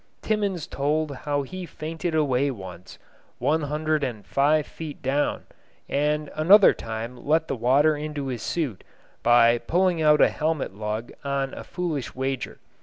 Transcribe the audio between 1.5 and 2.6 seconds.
fainted away